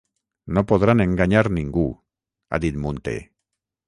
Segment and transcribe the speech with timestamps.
[0.57, 3.17] No podran enganyar ningú –ha dit Munté–.